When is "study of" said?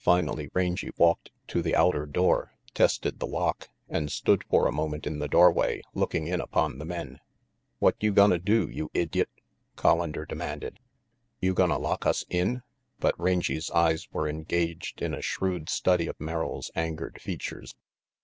15.68-16.18